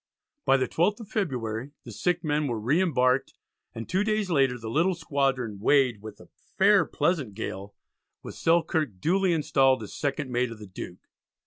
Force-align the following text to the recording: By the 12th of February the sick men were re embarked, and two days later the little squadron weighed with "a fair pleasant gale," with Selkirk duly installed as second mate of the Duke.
By 0.45 0.57
the 0.57 0.67
12th 0.67 0.99
of 1.01 1.09
February 1.09 1.73
the 1.83 1.91
sick 1.91 2.23
men 2.23 2.47
were 2.47 2.59
re 2.59 2.81
embarked, 2.81 3.35
and 3.75 3.87
two 3.87 4.03
days 4.03 4.31
later 4.31 4.57
the 4.57 4.67
little 4.67 4.95
squadron 4.95 5.59
weighed 5.59 6.01
with 6.01 6.19
"a 6.19 6.29
fair 6.57 6.85
pleasant 6.85 7.35
gale," 7.35 7.75
with 8.23 8.33
Selkirk 8.33 8.99
duly 8.99 9.31
installed 9.31 9.83
as 9.83 9.93
second 9.93 10.31
mate 10.31 10.49
of 10.51 10.57
the 10.57 10.65
Duke. 10.65 11.07